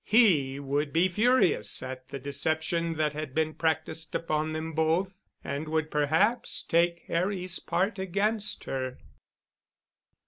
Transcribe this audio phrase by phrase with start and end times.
[0.03, 5.67] He would be furious at the deception that had been practiced upon them both, and
[5.69, 8.97] would perhaps take Harry's part against her.